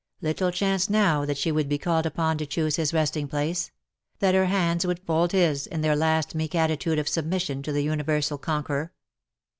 Little 0.19 0.49
chance 0.49 0.89
now 0.89 1.25
that 1.25 1.37
she 1.37 1.51
would 1.51 1.69
be 1.69 1.77
called 1.77 2.07
upon 2.07 2.39
to 2.39 2.45
choose 2.47 2.75
his 2.77 2.91
resting 2.91 3.27
place— 3.27 3.69
that 4.17 4.33
her 4.33 4.47
hands 4.47 4.83
would 4.83 4.97
fold 4.97 5.31
his 5.31 5.67
in 5.67 5.81
their 5.81 5.95
last 5.95 6.33
meek 6.33 6.55
attitude 6.55 6.97
of 6.97 7.07
submission 7.07 7.61
to 7.61 7.71
the 7.71 7.83
universal 7.83 8.39
conqueror. 8.39 8.93